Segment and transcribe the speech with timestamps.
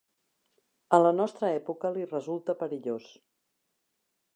[0.97, 3.15] A la nostra època li resulta perillós.